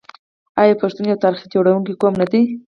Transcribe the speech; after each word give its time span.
آیا 0.61 0.75
پښتون 0.81 1.05
یو 1.07 1.21
تاریخ 1.23 1.41
جوړونکی 1.53 1.93
قوم 2.01 2.13
نه 2.21 2.25
دی؟ 2.31 2.41